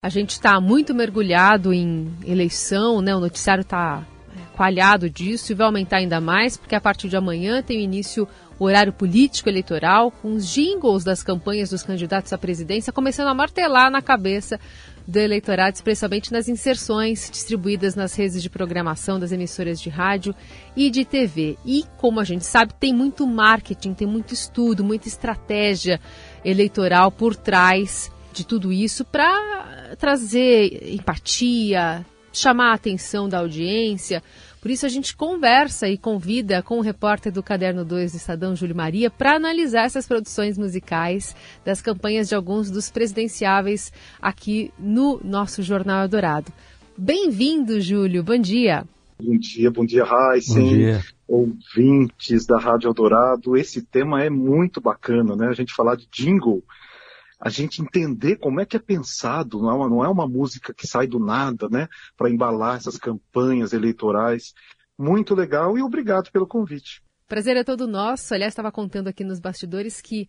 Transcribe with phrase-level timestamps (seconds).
[0.00, 3.16] A gente está muito mergulhado em eleição, né?
[3.16, 7.16] O noticiário está é, coalhado disso e vai aumentar ainda mais, porque a partir de
[7.16, 8.28] amanhã tem início
[8.60, 13.34] o horário político eleitoral, com os jingles das campanhas dos candidatos à presidência começando a
[13.34, 14.60] martelar na cabeça
[15.04, 20.32] do eleitorado, especialmente nas inserções distribuídas nas redes de programação das emissoras de rádio
[20.76, 21.58] e de TV.
[21.66, 25.98] E, como a gente sabe, tem muito marketing, tem muito estudo, muita estratégia
[26.44, 34.22] eleitoral por trás de tudo isso para trazer empatia, chamar a atenção da audiência.
[34.60, 38.54] Por isso a gente conversa e convida com o repórter do Caderno 2 do Estadão,
[38.54, 41.34] Júlio Maria, para analisar essas produções musicais
[41.64, 46.52] das campanhas de alguns dos presidenciáveis aqui no nosso Jornal Dourado.
[46.96, 48.22] Bem-vindo, Júlio.
[48.22, 48.84] Bom dia.
[49.20, 51.00] Bom dia, bom dia, Heisen.
[51.26, 53.56] Ouvintes da Rádio Eldorado.
[53.56, 55.48] Esse tema é muito bacana, né?
[55.48, 56.62] A gente falar de jingle
[57.40, 60.74] a gente entender como é que é pensado, não é uma, não é uma música
[60.74, 64.52] que sai do nada, né, para embalar essas campanhas eleitorais.
[64.98, 67.00] Muito legal e obrigado pelo convite.
[67.28, 68.34] Prazer é todo nosso.
[68.34, 70.28] Aliás, estava contando aqui nos bastidores que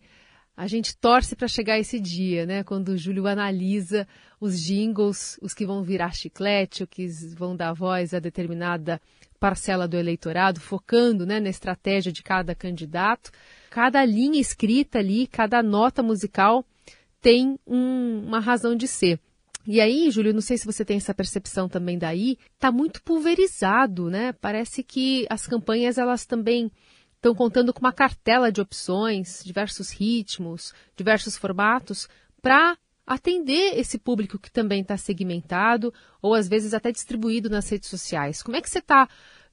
[0.56, 2.62] a gente torce para chegar esse dia, né?
[2.62, 4.06] Quando o Júlio analisa
[4.38, 9.00] os jingles, os que vão virar chiclete, os que vão dar voz a determinada
[9.40, 13.30] parcela do eleitorado, focando né, na estratégia de cada candidato.
[13.70, 16.62] Cada linha escrita ali, cada nota musical
[17.20, 19.20] tem um, uma razão de ser.
[19.66, 24.08] E aí, Júlio, não sei se você tem essa percepção também daí, está muito pulverizado,
[24.08, 24.32] né?
[24.32, 26.70] Parece que as campanhas elas também
[27.16, 32.08] estão contando com uma cartela de opções, diversos ritmos, diversos formatos,
[32.40, 37.90] para atender esse público que também está segmentado ou às vezes até distribuído nas redes
[37.90, 38.42] sociais.
[38.42, 39.08] Como é que você está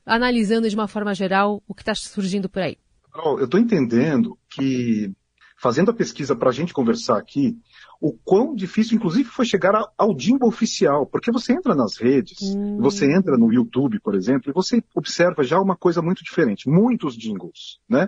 [0.05, 2.77] analisando de uma forma geral o que está surgindo por aí?
[3.13, 5.11] Eu estou entendendo que
[5.57, 7.57] fazendo a pesquisa para a gente conversar aqui,
[7.99, 12.77] o quão difícil, inclusive, foi chegar ao jingle oficial, porque você entra nas redes, hum.
[12.79, 17.17] você entra no YouTube, por exemplo, e você observa já uma coisa muito diferente, muitos
[17.17, 18.07] jingles, né?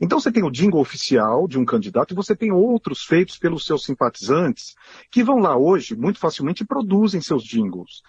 [0.00, 3.64] Então você tem o jingle oficial de um candidato e você tem outros feitos pelos
[3.64, 4.74] seus simpatizantes
[5.10, 8.02] que vão lá hoje muito facilmente e produzem seus jingles.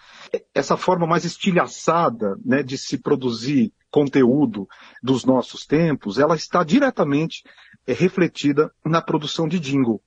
[0.54, 4.66] Essa forma mais estilhaçada, né, de se produzir conteúdo
[5.02, 7.44] dos nossos tempos, ela está diretamente
[7.86, 10.02] é, refletida na produção de jingle.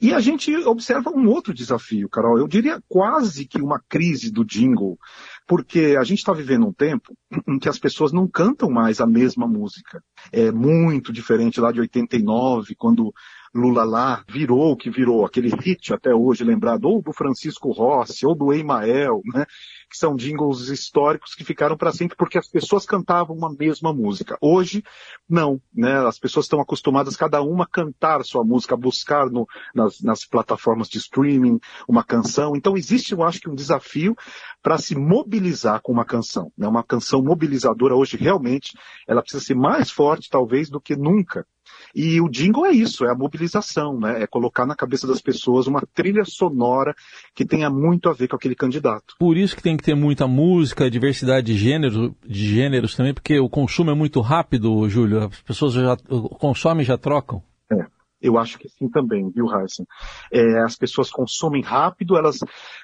[0.00, 2.38] E a gente observa um outro desafio, Carol.
[2.38, 4.98] Eu diria quase que uma crise do jingle,
[5.46, 7.16] porque a gente está vivendo um tempo
[7.48, 10.02] em que as pessoas não cantam mais a mesma música.
[10.32, 13.12] É muito diferente lá de 89, quando
[13.54, 18.26] Lula lá virou o que virou, aquele hit até hoje lembrado, ou do Francisco Rossi,
[18.26, 19.46] ou do Emael, né?
[19.88, 24.36] Que são jingles históricos que ficaram para sempre porque as pessoas cantavam uma mesma música.
[24.40, 24.82] Hoje,
[25.28, 26.04] não, né?
[26.04, 30.26] As pessoas estão acostumadas cada uma a cantar sua música, a buscar no, nas, nas
[30.26, 32.56] plataformas de streaming uma canção.
[32.56, 34.16] Então existe, eu acho que um desafio
[34.60, 36.66] para se mobilizar com uma canção, né?
[36.66, 38.76] Uma canção mobilizadora hoje realmente,
[39.06, 41.46] ela precisa ser mais forte talvez do que nunca
[41.94, 44.22] e o jingle é isso, é a mobilização, né?
[44.22, 46.94] É colocar na cabeça das pessoas uma trilha sonora
[47.34, 49.14] que tenha muito a ver com aquele candidato.
[49.18, 53.38] Por isso que tem que ter muita música, diversidade de gênero, de gêneros também, porque
[53.38, 55.24] o consumo é muito rápido, Júlio.
[55.24, 55.96] As pessoas já
[56.38, 57.42] consomem e já trocam.
[57.70, 57.86] É.
[58.20, 59.86] Eu acho que sim também, viu, Heisen?
[60.32, 62.38] É, as pessoas consomem rápido, elas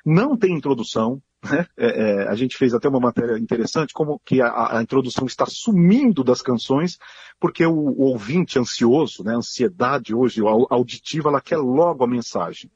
[0.04, 1.66] não têm introdução, né?
[1.76, 5.46] É, é, a gente fez até uma matéria interessante, como que a, a introdução está
[5.46, 6.98] sumindo das canções,
[7.40, 12.06] porque o, o, ouvinte ansioso, né, a ansiedade hoje, a auditiva, ela quer logo a
[12.06, 12.70] mensagem.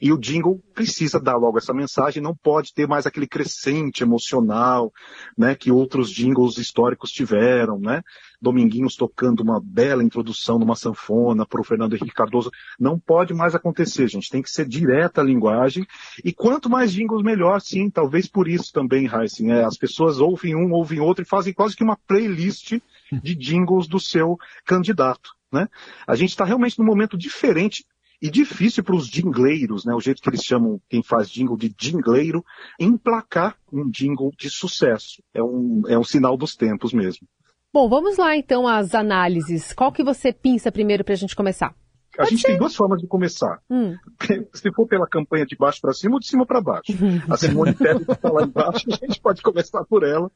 [0.00, 4.92] E o jingle precisa dar logo essa mensagem, não pode ter mais aquele crescente emocional,
[5.36, 8.02] né, que outros jingles históricos tiveram, né?
[8.42, 12.50] Dominguinhos tocando uma bela introdução numa sanfona para o Fernando Henrique Cardoso.
[12.78, 14.30] Não pode mais acontecer, gente.
[14.30, 15.86] Tem que ser direta a linguagem.
[16.24, 17.90] E quanto mais jingles, melhor, sim.
[17.90, 19.52] Talvez por isso também, Heisen.
[19.52, 22.78] É, as pessoas ouvem um, ouvem outro e fazem quase que uma playlist
[23.22, 25.30] de jingles do seu candidato.
[25.52, 25.68] Né?
[26.06, 27.84] A gente está realmente num momento diferente
[28.22, 31.74] e difícil para os jingleiros, né, o jeito que eles chamam quem faz jingle de
[31.78, 32.44] jingleiro,
[32.78, 35.22] emplacar um jingle de sucesso.
[35.32, 37.26] É um, é um sinal dos tempos mesmo.
[37.72, 39.72] Bom, vamos lá então às análises.
[39.72, 41.74] Qual que você pinça primeiro para a gente começar?
[42.18, 43.60] A gente tem duas formas de começar.
[43.70, 43.96] Hum.
[44.52, 46.92] Se for pela campanha de baixo para cima ou de cima para baixo.
[47.28, 50.30] A Simone Tebet que está lá embaixo, a gente pode começar por ela,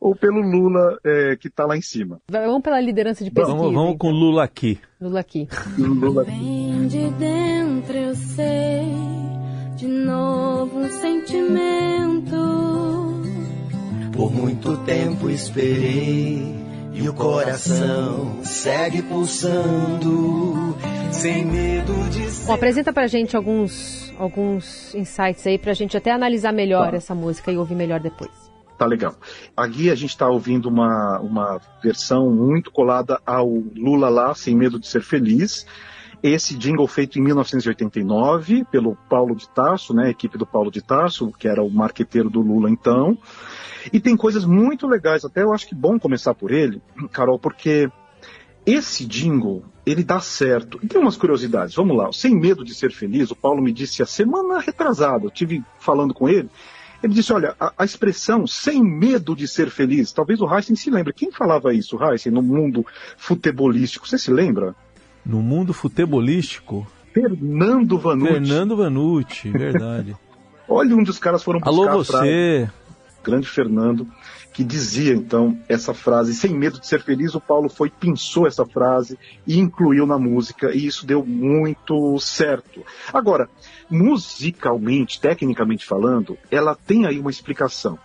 [0.00, 2.20] ou pelo Lula é, que está lá em cima.
[2.30, 3.56] Vamos pela liderança de pesquisa.
[3.56, 4.78] Vamos, vamos com Lula aqui.
[5.00, 5.48] Lula aqui.
[5.78, 6.30] Lula aqui.
[6.30, 8.86] Bem de dentro eu sei,
[9.76, 12.36] de novo um sentimento.
[14.12, 20.76] Por muito tempo esperei e o coração segue pulsando,
[21.10, 22.46] sem medo de ser...
[22.46, 26.96] Bom, apresenta pra gente alguns, alguns insights aí pra gente até analisar melhor tá.
[26.96, 28.30] essa música e ouvir melhor depois.
[28.76, 29.14] Tá legal.
[29.56, 34.78] Aqui a gente está ouvindo uma, uma versão muito colada ao Lula lá, Sem Medo
[34.78, 35.66] de Ser Feliz.
[36.22, 40.80] Esse jingle feito em 1989 pelo Paulo de Tarso, né, a equipe do Paulo de
[40.80, 43.18] Tarso, que era o marqueteiro do Lula então.
[43.92, 47.90] E tem coisas muito legais, até eu acho que bom começar por ele, Carol, porque
[48.64, 50.78] esse jingle, ele dá certo.
[50.82, 52.12] E tem umas curiosidades, vamos lá.
[52.12, 56.14] Sem medo de ser feliz, o Paulo me disse a semana retrasada, eu tive falando
[56.14, 56.48] com ele,
[57.02, 60.88] ele disse, olha, a, a expressão sem medo de ser feliz, talvez o Heisen se
[60.88, 61.12] lembre.
[61.12, 62.86] Quem falava isso, Heisen, no mundo
[63.16, 64.06] futebolístico?
[64.06, 64.74] Você se lembra?
[65.26, 66.86] No mundo futebolístico?
[67.12, 68.32] Fernando Vanucci.
[68.32, 70.16] Fernando Vanucci, verdade.
[70.68, 72.70] Olha onde os caras foram buscar Alô você!
[73.22, 74.06] Grande Fernando,
[74.52, 78.66] que dizia então essa frase, sem medo de ser feliz, o Paulo foi, pensou essa
[78.66, 82.84] frase e incluiu na música, e isso deu muito certo.
[83.12, 83.48] Agora,
[83.90, 87.98] musicalmente, tecnicamente falando, ela tem aí uma explicação.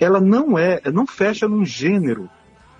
[0.00, 2.28] Ela não é, não fecha num gênero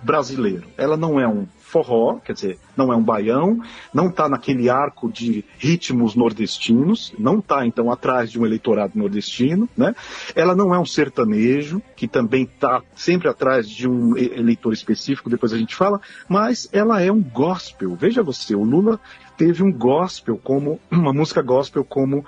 [0.01, 0.67] brasileiro.
[0.77, 3.59] Ela não é um forró, quer dizer, não é um baião,
[3.91, 9.67] não está naquele arco de ritmos nordestinos, não está então atrás de um eleitorado nordestino,
[9.75, 9.95] né?
[10.35, 15.51] Ela não é um sertanejo, que também está sempre atrás de um eleitor específico, depois
[15.51, 15.99] a gente fala,
[16.29, 17.95] mas ela é um gospel.
[17.95, 18.99] Veja você, o Lula
[19.35, 22.23] teve um gospel como uma música gospel como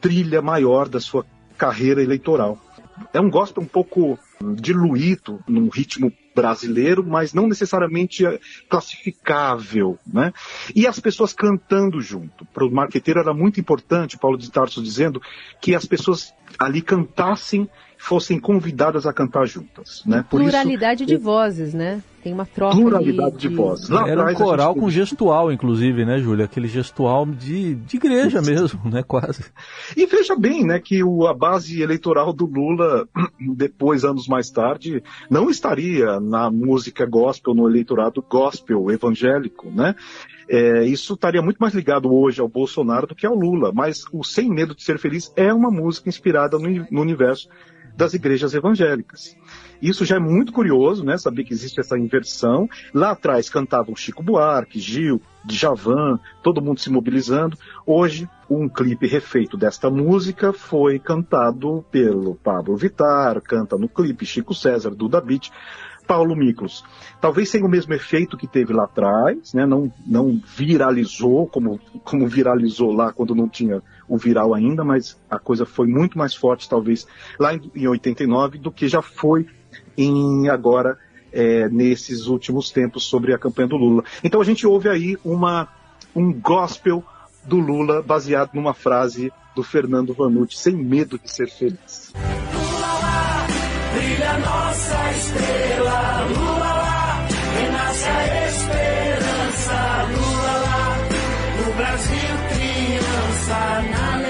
[0.00, 1.24] trilha maior da sua
[1.56, 2.58] carreira eleitoral.
[3.12, 4.18] É um gospel um pouco
[4.56, 8.24] diluído num ritmo brasileiro, mas não necessariamente
[8.68, 10.32] classificável, né?
[10.74, 12.46] E as pessoas cantando junto.
[12.46, 15.20] Para o marqueteiro era muito importante, Paulo de Tarso dizendo,
[15.60, 17.68] que as pessoas ali cantassem
[18.00, 20.02] fossem convidadas a cantar juntas.
[20.06, 20.24] Né?
[20.28, 22.02] Por Pluralidade isso, de vozes, né?
[22.22, 23.90] Tem uma troca Pluralidade de, de vozes.
[23.90, 26.46] Lá Era um coral com gestual, inclusive, né, Júlia?
[26.46, 29.02] Aquele gestual de, de igreja mesmo, né?
[29.02, 29.44] Quase.
[29.94, 33.06] E veja bem, né, que o, a base eleitoral do Lula,
[33.54, 39.94] depois, anos mais tarde, não estaria na música gospel, no eleitorado gospel evangélico, né?
[40.52, 44.24] É, isso estaria muito mais ligado hoje ao Bolsonaro do que ao Lula, mas o
[44.24, 47.48] Sem Medo de Ser Feliz é uma música inspirada no, no universo
[47.96, 49.36] das igrejas evangélicas.
[49.80, 51.16] Isso já é muito curioso, né?
[51.16, 52.68] Saber que existe essa inversão.
[52.92, 57.56] Lá atrás cantavam Chico Buarque, Gil, Djavan, todo mundo se mobilizando.
[57.86, 64.52] Hoje, um clipe refeito desta música foi cantado pelo Pablo Vittar, canta no clipe Chico
[64.52, 65.50] César, Duda Beat,
[66.10, 66.82] Paulo Miklos.
[67.20, 69.64] Talvez sem o mesmo efeito que teve lá atrás, né?
[69.64, 75.38] não, não viralizou como, como viralizou lá quando não tinha o viral ainda, mas a
[75.38, 77.06] coisa foi muito mais forte, talvez,
[77.38, 79.46] lá em, em 89 do que já foi
[79.96, 80.98] em agora
[81.32, 84.02] é, nesses últimos tempos sobre a campanha do Lula.
[84.24, 85.68] Então a gente ouve aí uma,
[86.12, 87.04] um gospel
[87.44, 92.12] do Lula baseado numa frase do Fernando Vanucci, sem medo de ser feliz.
[94.20, 97.26] Brilha nossa estrela, Lula lá,
[97.58, 100.98] renasce a esperança, Lula lá,
[101.66, 104.20] o Brasil criança na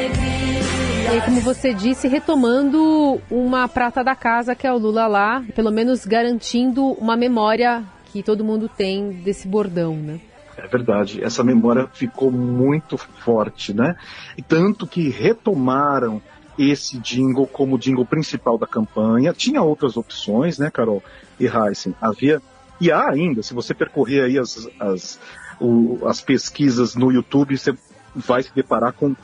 [1.03, 5.43] e aí, como você disse, retomando uma prata da casa, que é o Lula lá,
[5.57, 7.83] pelo menos garantindo uma memória
[8.13, 10.21] que todo mundo tem desse bordão, né?
[10.57, 13.97] É verdade, essa memória ficou muito forte, né?
[14.39, 16.23] E tanto que retomaram
[16.69, 19.33] esse jingle como jingle principal da campanha.
[19.33, 21.03] Tinha outras opções, né, Carol
[21.39, 21.95] e Heisen?
[22.01, 22.43] Havia,
[22.81, 25.21] e há ainda, se você percorrer aí as, as,
[25.61, 27.75] o, as pesquisas no YouTube, você
[28.15, 29.15] vai se deparar com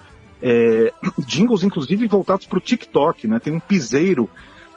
[0.43, 0.93] é,
[1.27, 3.39] jingles, inclusive, voltados para o TikTok, né?
[3.39, 4.29] Tem um piseiro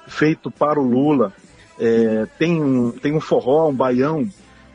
[0.08, 1.34] feito para o Lula,
[1.80, 4.28] é, tem, um, tem um forró, um baião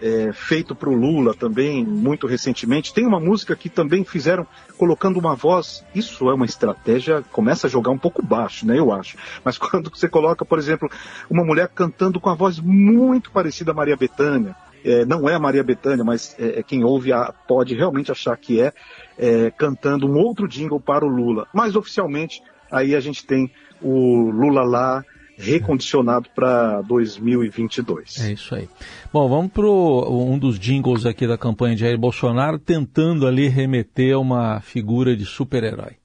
[0.04, 2.92] é, feito para o Lula também, muito recentemente.
[2.92, 4.46] Tem uma música que também fizeram
[4.76, 5.82] colocando uma voz.
[5.94, 8.78] Isso é uma estratégia, começa a jogar um pouco baixo, né?
[8.78, 9.16] Eu acho.
[9.42, 10.90] Mas quando você coloca, por exemplo,
[11.30, 15.38] uma mulher cantando com a voz muito parecida a Maria Bethânia, é, não é a
[15.38, 18.74] Maria Bethânia, mas é, é, quem ouve a, pode realmente achar que é,
[19.16, 21.48] é, cantando um outro jingle para o Lula.
[21.54, 25.02] Mas oficialmente, aí a gente tem o Lula lá
[25.36, 28.20] recondicionado para 2022.
[28.20, 28.68] É isso aí.
[29.12, 34.14] Bom, vamos para um dos jingles aqui da campanha de Jair Bolsonaro, tentando ali remeter
[34.14, 35.96] a uma figura de super-herói.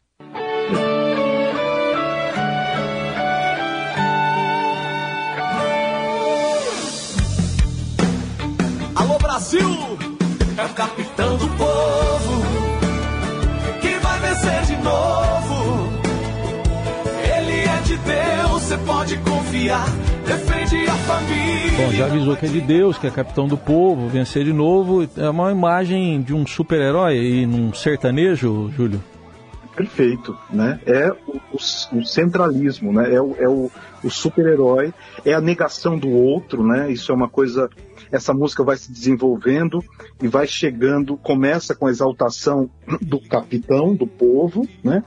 [9.40, 9.98] Brasil
[10.58, 11.29] é o capitão
[19.10, 19.86] pode confiar,
[20.25, 21.78] defende a família.
[21.78, 25.08] Bom, já avisou que é de Deus, que é capitão do povo, vencer de novo.
[25.18, 29.01] É uma imagem de um super-herói e num sertanejo, Júlio?
[29.75, 30.80] Perfeito, né?
[30.86, 33.13] É o, o, o centralismo, né?
[33.13, 33.72] É o, é o,
[34.04, 34.94] o super-herói,
[35.25, 36.92] é a negação do outro, né?
[36.92, 37.70] Isso é uma coisa.
[38.12, 39.84] Essa música vai se desenvolvendo
[40.22, 42.70] e vai chegando, começa com a exaltação
[43.01, 45.04] do capitão, do povo, né?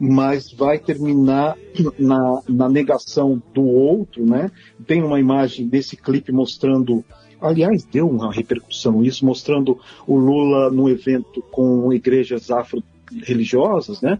[0.00, 1.56] Mas vai terminar
[1.98, 4.50] na, na negação do outro, né?
[4.86, 7.04] Tem uma imagem desse clipe mostrando
[7.40, 12.82] aliás, deu uma repercussão isso, mostrando o Lula no evento com igrejas afro
[13.22, 14.18] religiosas, né?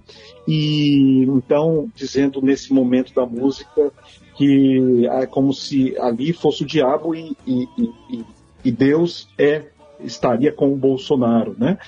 [0.49, 3.92] E então dizendo nesse momento da música
[4.37, 7.68] que é como se ali fosse o diabo e, e,
[8.10, 8.25] e,
[8.64, 9.66] e Deus é
[10.04, 11.78] estaria com o Bolsonaro, né?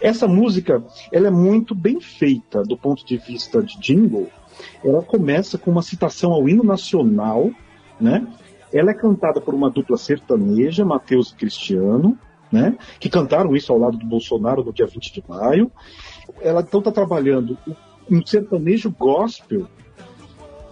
[0.00, 4.28] Essa música, ela é muito bem feita do ponto de vista de jingle.
[4.84, 7.50] Ela começa com uma citação ao hino nacional,
[8.00, 8.26] né?
[8.72, 12.18] Ela é cantada por uma dupla sertaneja, Mateus e Cristiano,
[12.50, 12.76] né?
[12.98, 15.70] Que cantaram isso ao lado do Bolsonaro no dia 20 de maio
[16.40, 17.58] ela então está trabalhando
[18.10, 19.66] um sertanejo gospel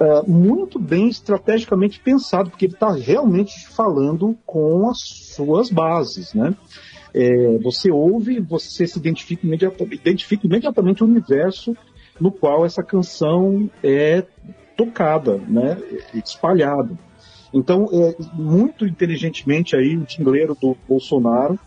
[0.01, 4.99] uh, muito bem estrategicamente pensado, porque ele está realmente falando com as
[5.35, 6.55] suas bases, né?
[7.15, 11.77] É, você ouve, você se identifica imediatamente, identifica imediatamente o universo
[12.21, 14.25] no qual essa canção é
[14.77, 15.79] tocada, né?
[16.15, 16.97] Espalhada.
[17.53, 21.59] Então, é, muito inteligentemente aí o tingleiro do Bolsonaro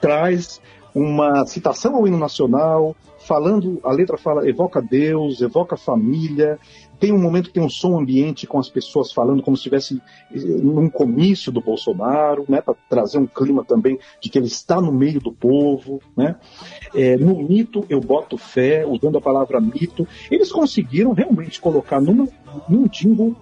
[0.00, 0.60] traz
[0.94, 2.94] uma citação ao hino nacional,
[3.30, 6.58] falando, a letra fala, evoca Deus, evoca família.
[6.98, 10.02] Tem um momento que tem um som ambiente com as pessoas falando como se estivesse
[10.34, 14.80] eh, num comício do Bolsonaro, né, para trazer um clima também de que ele está
[14.80, 16.34] no meio do povo, né.
[16.92, 20.08] É, no mito eu boto fé, usando a palavra mito.
[20.28, 22.26] Eles conseguiram realmente colocar numa,
[22.68, 23.36] num jingle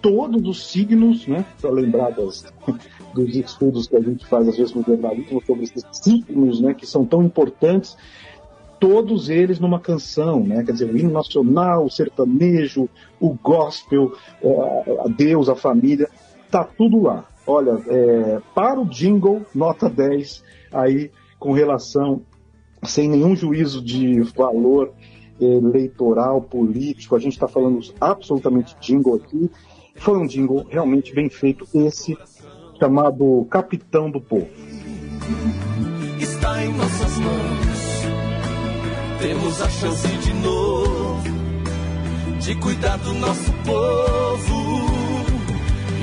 [0.00, 2.44] todos os signos, né, para lembrar das,
[3.12, 6.86] dos estudos que a gente faz às vezes no jornalismo sobre esses signos, né, que
[6.86, 7.96] são tão importantes
[8.82, 10.64] todos eles numa canção, né?
[10.64, 12.88] Quer dizer, o hino nacional, o sertanejo,
[13.20, 14.12] o gospel,
[14.42, 16.10] é, a Deus, a família,
[16.50, 17.24] tá tudo lá.
[17.46, 22.22] Olha, é, para o jingle, nota 10, aí com relação,
[22.82, 24.92] sem nenhum juízo de valor
[25.40, 29.48] eleitoral, político, a gente está falando absolutamente jingle aqui.
[29.94, 32.18] Foi um jingle realmente bem feito, esse
[32.80, 34.48] chamado Capitão do Povo.
[36.18, 37.71] Está em nossas mãos
[39.22, 41.22] temos a chance de novo
[42.40, 44.84] de cuidar do nosso povo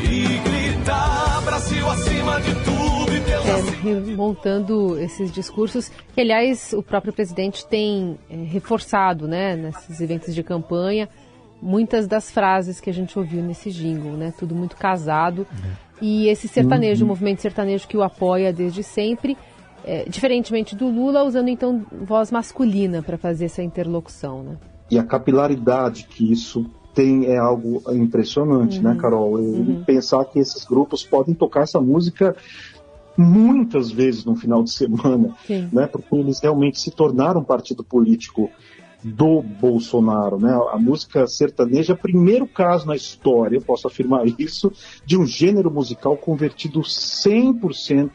[0.10, 6.82] e gritar Brasil acima de tudo e Deus é, montando esses discursos que aliás o
[6.82, 11.10] próprio presidente tem é, reforçado né nesses eventos de campanha
[11.62, 15.68] muitas das frases que a gente ouviu nesse jingle né tudo muito casado é.
[16.02, 17.08] e esse sertanejo uhum.
[17.08, 19.38] o movimento sertanejo que o apoia desde sempre
[19.90, 24.44] é, diferentemente do Lula, usando então voz masculina para fazer essa interlocução.
[24.44, 24.58] Né?
[24.92, 28.96] E a capilaridade que isso tem é algo impressionante, né, uhum.
[28.96, 29.34] né, Carol?
[29.34, 29.84] Uhum.
[29.84, 32.36] Pensar que esses grupos podem tocar essa música
[33.18, 35.68] muitas vezes no final de semana, Sim.
[35.74, 35.88] né?
[35.88, 38.50] Porque eles realmente se tornaram um partido político
[39.04, 40.54] do Bolsonaro, né?
[40.72, 44.72] A música sertaneja é o primeiro caso na história, eu posso afirmar isso,
[45.06, 48.12] de um gênero musical convertido 100%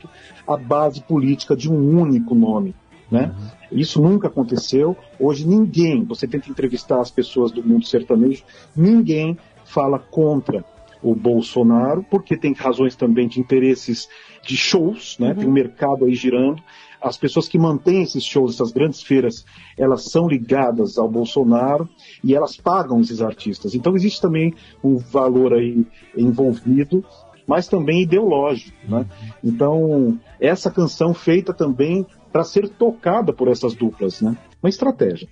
[0.47, 2.75] à base política de um único nome,
[3.11, 3.35] né?
[3.37, 3.79] Uhum.
[3.79, 4.97] Isso nunca aconteceu.
[5.19, 8.45] Hoje ninguém, você tenta entrevistar as pessoas do mundo sertanejo,
[8.77, 10.65] ninguém fala contra
[11.03, 14.09] o Bolsonaro, porque tem razões também de interesses
[14.43, 15.29] de shows, né?
[15.29, 15.35] Uhum.
[15.35, 16.63] Tem um mercado aí girando
[17.05, 19.45] as pessoas que mantêm esses shows, essas grandes feiras,
[19.77, 21.87] elas são ligadas ao Bolsonaro
[22.23, 23.75] e elas pagam esses artistas.
[23.75, 27.05] Então existe também um valor aí envolvido,
[27.47, 29.07] mas também ideológico, né?
[29.45, 34.35] Então essa canção feita também para ser tocada por essas duplas, né?
[34.63, 35.29] Uma estratégia.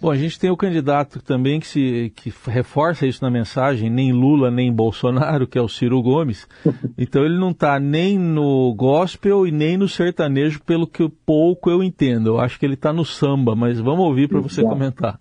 [0.00, 4.12] Bom, a gente tem o candidato também que, se, que reforça isso na mensagem, nem
[4.12, 6.48] Lula nem Bolsonaro, que é o Ciro Gomes.
[6.96, 11.82] Então ele não está nem no gospel e nem no sertanejo, pelo que pouco eu
[11.82, 12.28] entendo.
[12.28, 15.18] Eu acho que ele está no samba, mas vamos ouvir para você comentar.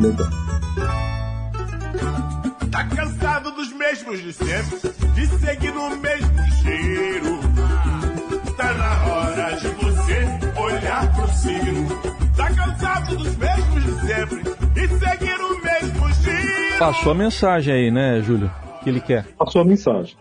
[0.00, 0.28] Legal.
[2.70, 6.37] Tá cansado dos mesmos de sempre, de seguir no mesmo
[16.78, 18.48] Passou a mensagem aí, né, Júlio?
[18.84, 19.26] Que ele quer.
[19.36, 20.16] Passou a mensagem.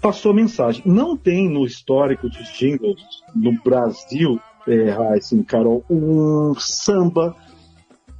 [0.00, 0.82] Passou a mensagem.
[0.86, 3.02] Não tem no histórico dos jingles
[3.34, 7.36] no Brasil, é, assim, Carol, um samba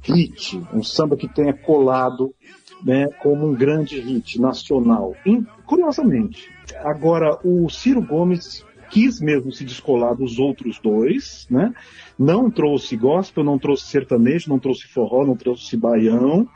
[0.03, 2.35] hit, um samba que tenha colado
[2.83, 5.15] né, como um grande hit nacional.
[5.25, 6.47] E, curiosamente,
[6.83, 11.73] agora o Ciro Gomes quis mesmo se descolar dos outros dois, né?
[12.17, 16.47] Não trouxe gospel, não trouxe sertanejo, não trouxe forró, não trouxe baião.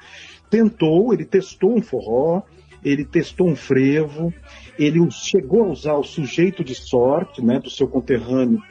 [0.49, 2.41] Tentou, ele testou um forró,
[2.83, 4.33] ele testou um frevo,
[4.77, 8.61] ele chegou a usar o sujeito de sorte, né, do seu conterrâneo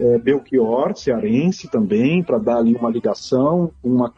[0.00, 4.12] é, Belchior, cearense também, para dar ali uma ligação, uma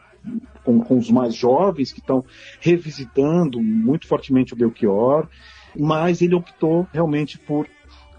[0.63, 2.23] com, com, os mais jovens que estão
[2.59, 5.27] revisitando muito fortemente o Belchior,
[5.75, 7.67] mas ele optou realmente por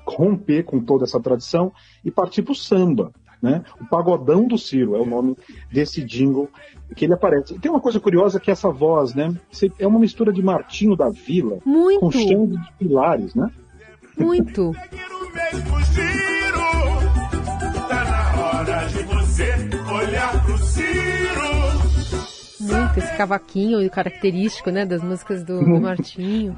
[0.05, 1.73] romper com toda essa tradição
[2.05, 3.13] e partir para o samba.
[3.43, 3.65] Né?
[3.81, 5.37] O Pagodão do Ciro é o nome
[5.71, 6.49] desse jingle
[6.95, 7.55] que ele aparece.
[7.55, 9.35] E tem uma coisa curiosa que essa voz, né?
[9.81, 12.01] É uma mistura de Martinho da Vila Muito.
[12.01, 13.51] com Xande de Pilares, né?
[14.17, 14.73] Muito.
[22.61, 26.57] Muito, esse cavaquinho característico, né, das músicas do, do Martinho.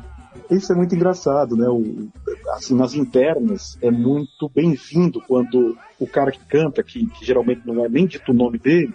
[0.51, 1.67] Isso é muito engraçado, né?
[1.69, 2.09] O,
[2.51, 7.85] assim, nas internas é muito bem-vindo quando o cara que canta, que, que, geralmente não
[7.85, 8.93] é nem dito o nome dele,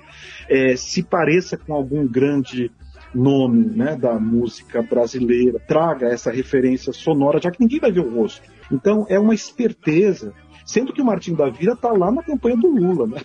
[0.49, 2.71] é, se pareça com algum grande
[3.13, 8.15] nome né, da música brasileira, traga essa referência sonora, já que ninguém vai ver o
[8.15, 8.47] rosto.
[8.71, 10.33] Então é uma esperteza
[10.69, 13.17] Sendo que o Martim da Vila está lá na campanha do Lula, né?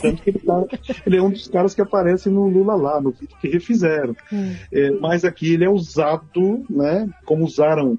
[0.00, 0.64] Tanto que ele, tá,
[1.04, 4.14] ele, é um dos caras que aparece no Lula lá, no vídeo que refizeram.
[4.32, 4.54] Hum.
[4.72, 7.08] É, mas aqui ele é usado, né?
[7.24, 7.98] Como usaram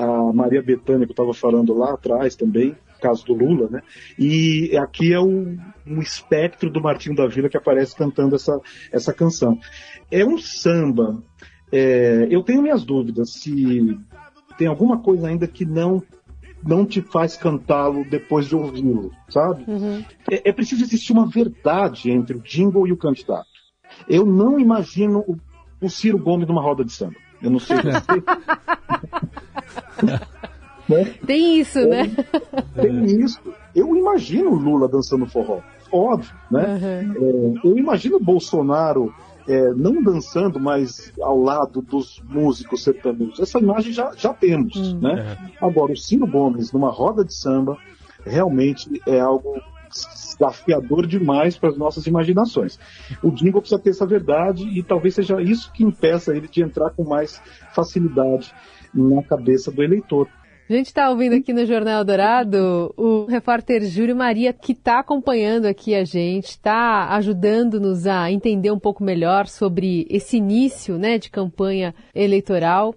[0.00, 3.82] a Maria Bethânia, que eu estava falando lá atrás também, caso do Lula, né?
[4.18, 8.58] E aqui é o, um espectro do Martinho da Vila que aparece cantando essa,
[8.90, 9.58] essa canção.
[10.10, 11.22] É um samba.
[11.70, 13.98] É, eu tenho minhas dúvidas se
[14.56, 16.02] tem alguma coisa ainda que não
[16.62, 19.64] não te faz cantá-lo depois de ouvi-lo, sabe?
[19.66, 20.04] Uhum.
[20.30, 23.48] É, é, preciso existir uma verdade entre o jingle e o candidato.
[24.06, 25.38] Eu não imagino o,
[25.80, 27.16] o Ciro Gomes numa roda de samba.
[27.42, 28.22] Eu não sei você.
[30.88, 31.14] né?
[31.26, 32.10] Tem isso, é, né?
[32.74, 33.40] Tem isso.
[33.74, 35.60] Eu imagino o Lula dançando forró.
[35.92, 36.78] Óbvio, né?
[36.82, 37.60] Uhum.
[37.64, 39.12] É, eu imagino o Bolsonaro
[39.48, 43.40] é, não dançando, mas ao lado dos músicos sertanejos.
[43.40, 45.00] Essa imagem já, já temos, hum.
[45.00, 45.36] né?
[45.60, 45.64] É.
[45.64, 47.76] Agora, o Ciro Gomes numa roda de samba
[48.24, 52.78] realmente é algo desafiador demais para as nossas imaginações.
[53.22, 56.90] O jingle precisa ter essa verdade e talvez seja isso que impeça ele de entrar
[56.90, 57.42] com mais
[57.74, 58.54] facilidade
[58.94, 60.28] na cabeça do eleitor.
[60.70, 65.66] A gente está ouvindo aqui no Jornal Dourado o repórter Júlio Maria, que está acompanhando
[65.66, 71.28] aqui a gente, está ajudando-nos a entender um pouco melhor sobre esse início né, de
[71.28, 72.94] campanha eleitoral.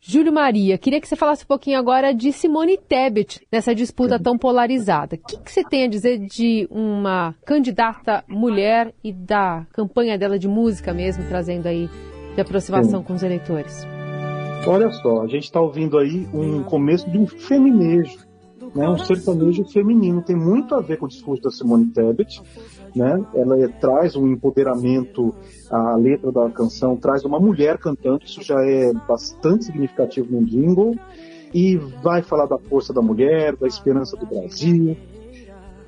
[0.00, 4.36] Júlio Maria, queria que você falasse um pouquinho agora de Simone Tebet, nessa disputa tão
[4.36, 5.14] polarizada.
[5.14, 10.36] O que, que, você tem a dizer de uma candidata mulher e da campanha dela
[10.36, 11.88] de música mesmo, trazendo aí
[12.34, 13.93] de aproximação com os eleitores?
[14.66, 18.18] Olha só, a gente está ouvindo aí um começo de um feminejo,
[18.74, 20.22] né, um sertanejo feminino.
[20.22, 22.40] Tem muito a ver com o discurso da Simone Tebet.
[22.94, 23.24] Né?
[23.34, 25.34] Ela é, traz um empoderamento,
[25.70, 30.96] a letra da canção traz uma mulher cantando, isso já é bastante significativo no jingle.
[31.52, 34.96] E vai falar da força da mulher, da esperança do Brasil.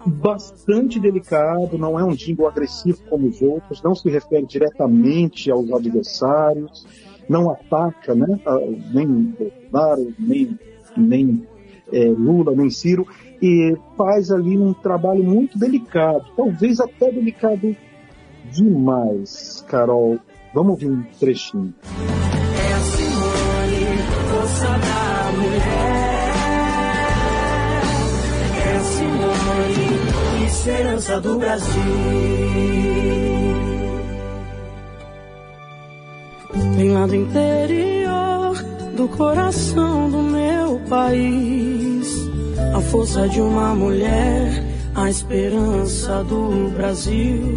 [0.04, 5.72] Bastante delicado, não é um jingle agressivo como os outros, não se refere diretamente aos
[5.72, 6.86] adversários
[7.28, 8.38] não ataca né,
[8.92, 9.34] nem
[9.76, 10.58] Bolsonaro, nem,
[10.96, 11.46] nem
[11.92, 13.06] é, Lula, nem Ciro,
[13.40, 17.76] e faz ali um trabalho muito delicado, talvez até delicado
[18.50, 20.18] demais, Carol.
[20.54, 21.74] Vamos ouvir um trechinho.
[21.84, 23.86] É a Simone,
[24.30, 26.32] força da mulher.
[28.64, 31.82] É a Simone, esperança do Brasil.
[36.76, 38.54] Vem lá do interior
[38.94, 42.28] do coração do meu país.
[42.74, 44.62] A força de uma mulher,
[44.94, 47.56] a esperança do Brasil.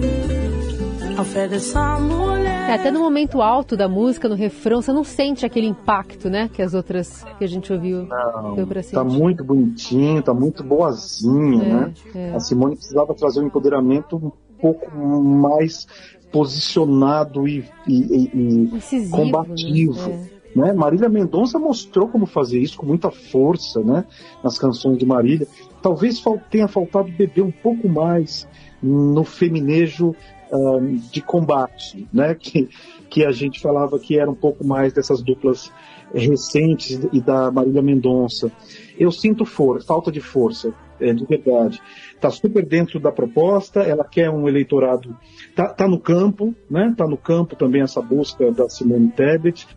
[1.17, 2.69] A fé dessa mulher.
[2.69, 6.49] É, até no momento alto da música, no refrão, você não sente aquele impacto, né?
[6.53, 8.95] Que as outras que a gente ouviu não, deu pra sentir.
[8.95, 11.93] Tá muito bonitinho, tá muito boazinha, é, né?
[12.15, 12.34] É.
[12.36, 15.88] A Simone precisava trazer um empoderamento pouco mais
[16.32, 20.10] posicionado e, e, e combativo.
[20.10, 20.30] Né?
[20.56, 20.74] Né?
[20.74, 24.06] Marília Mendonça mostrou como fazer isso com muita força né?
[24.43, 25.48] nas canções de Marília.
[25.82, 28.48] Talvez tenha faltado beber um pouco mais
[28.82, 30.15] no feminejo
[30.52, 32.36] uh, de combate, né?
[32.39, 32.69] Que,
[33.10, 35.72] que a gente falava que era um pouco mais dessas duplas
[36.13, 38.52] recentes e da Marília Mendonça.
[39.00, 41.82] Eu sinto for, falta de força, é, de verdade.
[42.14, 45.18] Está super dentro da proposta, ela quer um eleitorado,
[45.50, 46.90] está tá no campo, né?
[46.90, 49.68] Está no campo também essa busca da Simone Tebet.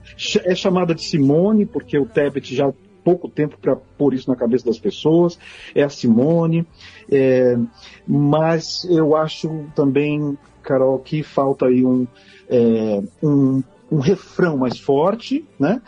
[0.45, 2.73] É chamada de Simone porque o Tebet já
[3.05, 5.39] pouco tempo para pôr isso na cabeça das pessoas,
[5.75, 6.67] é a Simone,
[7.11, 7.59] é,
[8.07, 12.07] mas eu acho também, Carol, que falta aí um,
[12.49, 15.83] é, um, um refrão mais forte, né?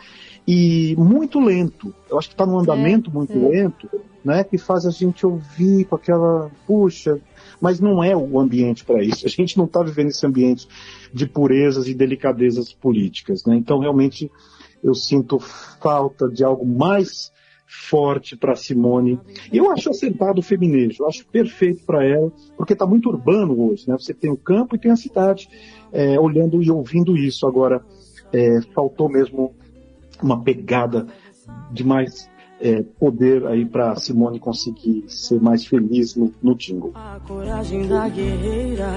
[0.47, 1.93] E muito lento.
[2.09, 3.35] Eu acho que está num andamento é, muito é.
[3.35, 3.89] lento,
[4.23, 4.43] né?
[4.43, 7.19] Que faz a gente ouvir com aquela, puxa,
[7.59, 9.25] mas não é o ambiente para isso.
[9.25, 10.67] A gente não está vivendo esse ambiente
[11.13, 13.55] de purezas e delicadezas políticas, né?
[13.55, 14.31] Então realmente
[14.83, 17.33] eu sinto falta de algo mais
[17.67, 19.19] forte para Simone.
[19.51, 23.87] Eu acho acertado o feminejo, eu acho perfeito para ela, porque está muito urbano hoje,
[23.87, 23.95] né?
[23.97, 25.49] Você tem o campo e tem a cidade,
[25.91, 27.47] é, olhando e ouvindo isso.
[27.47, 27.83] Agora,
[28.31, 29.55] é, faltou mesmo
[30.21, 31.07] uma pegada
[31.71, 36.91] de mais é, poder aí para Simone conseguir ser mais feliz no, no jingle.
[36.95, 38.87] A coragem da guerreira,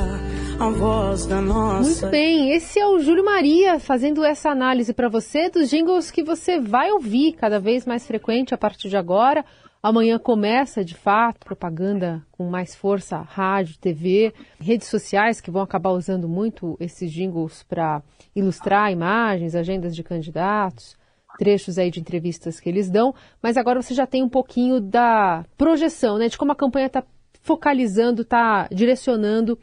[0.58, 1.82] a voz da nossa.
[1.82, 6.22] Muito bem, esse é o Júlio Maria fazendo essa análise para você dos jingles que
[6.22, 9.44] você vai ouvir cada vez mais frequente a partir de agora.
[9.80, 15.90] Amanhã começa, de fato, propaganda com mais força, rádio, TV, redes sociais que vão acabar
[15.90, 18.02] usando muito esses jingles para
[18.34, 20.97] ilustrar imagens, agendas de candidatos
[21.38, 25.44] trechos aí de entrevistas que eles dão, mas agora você já tem um pouquinho da
[25.56, 27.02] projeção, né, de como a campanha está
[27.40, 29.58] focalizando, está direcionando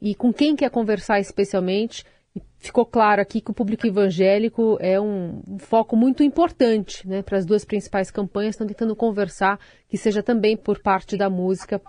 [0.00, 2.04] e com quem quer conversar especialmente.
[2.58, 7.38] Ficou claro aqui que o público evangélico é um, um foco muito importante né, para
[7.38, 11.80] as duas principais campanhas, estão tentando conversar, que seja também por parte da música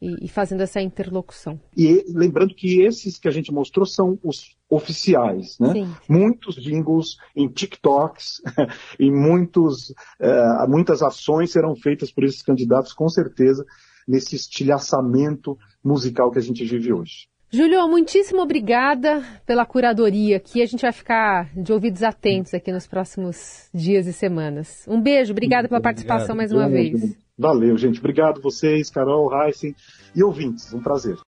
[0.00, 1.60] e, e, fazendo essa interlocução.
[1.76, 5.72] E lembrando que esses que a gente mostrou são os oficiais, né?
[5.72, 5.94] Sim, sim.
[6.08, 8.42] Muitos jingles em TikToks
[8.98, 13.64] e muitos, uh, muitas ações serão feitas por esses candidatos, com certeza,
[14.06, 17.28] nesse estilhaçamento musical que a gente vive hoje.
[17.50, 22.86] Júlio, muitíssimo obrigada pela curadoria, que a gente vai ficar de ouvidos atentos aqui nos
[22.86, 24.84] próximos dias e semanas.
[24.86, 26.36] Um beijo, obrigada pela participação Obrigado.
[26.36, 27.27] mais uma vez.
[27.38, 28.00] Valeu, gente.
[28.00, 29.76] Obrigado vocês, Carol, Heisen
[30.14, 30.72] e ouvintes.
[30.72, 31.18] Um prazer.